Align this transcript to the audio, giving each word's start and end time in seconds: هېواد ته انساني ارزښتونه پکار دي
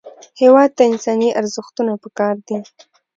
هېواد 0.41 0.69
ته 0.77 0.83
انساني 0.91 1.29
ارزښتونه 1.39 1.91
پکار 2.03 2.35
دي 2.47 2.57